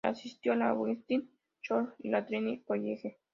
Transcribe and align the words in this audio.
Asistió 0.03 0.53
a 0.53 0.55
la 0.55 0.73
Westminster 0.73 1.29
School 1.63 1.93
y 1.99 2.11
al 2.11 2.25
Trinity 2.25 2.63
College. 2.63 3.19